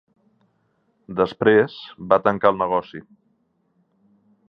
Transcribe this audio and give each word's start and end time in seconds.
Després 1.19 1.77
va 2.15 2.21
tancar 2.29 2.53
el 2.55 2.61
negoci. 2.65 3.07